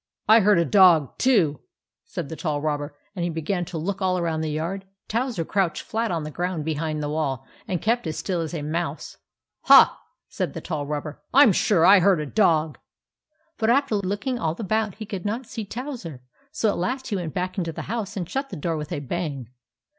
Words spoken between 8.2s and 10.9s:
as a mouse." Huh I" said the tall